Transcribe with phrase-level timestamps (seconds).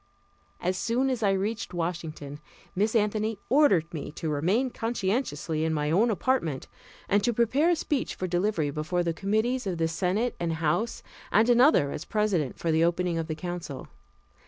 [0.59, 2.39] As soon as I reached Washington,
[2.75, 6.67] Miss Anthony ordered me to remain conscientiously in my own apartment
[7.07, 11.03] and to prepare a speech for delivery before the committees of the Senate and House,
[11.31, 13.89] and another, as President, for the opening of the council.